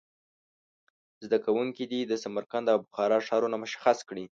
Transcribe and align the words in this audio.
زده 1.25 1.37
کوونکي 1.45 1.83
دې 2.09 2.17
سمرقند 2.23 2.67
او 2.73 2.77
بخارا 2.85 3.17
ښارونه 3.27 3.55
مشخص 3.63 3.97
کړي. 4.09 4.25